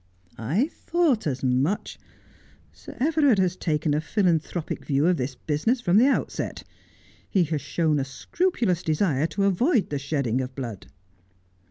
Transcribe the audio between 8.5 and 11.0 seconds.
lous desire to avoid the shedding of blood.'